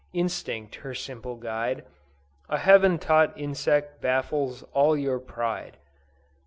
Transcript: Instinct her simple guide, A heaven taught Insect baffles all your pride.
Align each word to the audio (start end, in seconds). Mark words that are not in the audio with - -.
Instinct 0.13 0.77
her 0.77 0.95
simple 0.95 1.35
guide, 1.35 1.85
A 2.49 2.57
heaven 2.57 2.97
taught 2.97 3.37
Insect 3.39 4.01
baffles 4.01 4.63
all 4.73 4.97
your 4.97 5.19
pride. 5.19 5.77